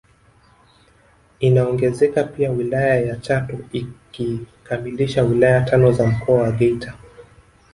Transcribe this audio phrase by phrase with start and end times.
[1.39, 6.93] Inaongezeka pia wilaya ya Chato ikikamilisha wilaya tano za Mkoa wa Geita